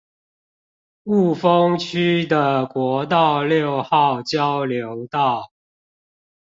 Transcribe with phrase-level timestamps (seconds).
[1.03, 5.51] 霧峰區的國道六號交流道